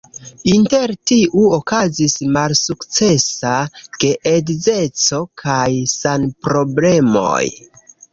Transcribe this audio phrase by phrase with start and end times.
[0.51, 3.51] Inter tiu okazis malsukcesa
[4.05, 7.45] geedzeco kaj sanproblemoj.